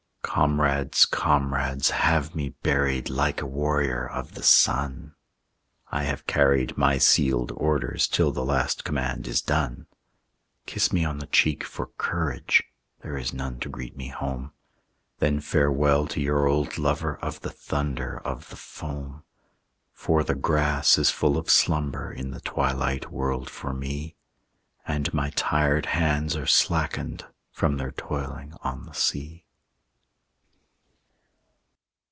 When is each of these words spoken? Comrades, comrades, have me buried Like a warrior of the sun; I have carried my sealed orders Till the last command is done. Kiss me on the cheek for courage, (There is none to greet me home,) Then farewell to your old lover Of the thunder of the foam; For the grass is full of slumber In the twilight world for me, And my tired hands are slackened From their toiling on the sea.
Comrades, 0.23 1.05
comrades, 1.05 1.89
have 1.89 2.33
me 2.33 2.49
buried 2.63 3.09
Like 3.09 3.41
a 3.41 3.45
warrior 3.45 4.07
of 4.07 4.33
the 4.35 4.41
sun; 4.43 5.13
I 5.91 6.03
have 6.03 6.25
carried 6.25 6.77
my 6.77 6.97
sealed 6.99 7.51
orders 7.53 8.07
Till 8.07 8.31
the 8.31 8.45
last 8.45 8.85
command 8.85 9.27
is 9.27 9.41
done. 9.41 9.87
Kiss 10.65 10.93
me 10.93 11.03
on 11.03 11.17
the 11.17 11.27
cheek 11.27 11.65
for 11.65 11.87
courage, 11.97 12.63
(There 13.01 13.17
is 13.17 13.33
none 13.33 13.59
to 13.59 13.67
greet 13.69 13.97
me 13.97 14.07
home,) 14.07 14.53
Then 15.19 15.41
farewell 15.41 16.07
to 16.07 16.21
your 16.21 16.47
old 16.47 16.77
lover 16.77 17.17
Of 17.17 17.41
the 17.41 17.51
thunder 17.51 18.21
of 18.23 18.49
the 18.51 18.55
foam; 18.55 19.25
For 19.91 20.23
the 20.23 20.33
grass 20.35 20.97
is 20.97 21.09
full 21.11 21.37
of 21.37 21.49
slumber 21.49 22.09
In 22.09 22.31
the 22.31 22.41
twilight 22.41 23.11
world 23.11 23.49
for 23.49 23.73
me, 23.73 24.15
And 24.87 25.13
my 25.13 25.31
tired 25.31 25.87
hands 25.87 26.37
are 26.37 26.47
slackened 26.47 27.25
From 27.51 27.75
their 27.75 27.91
toiling 27.91 28.53
on 28.61 28.85
the 28.85 28.93
sea. 28.93 29.43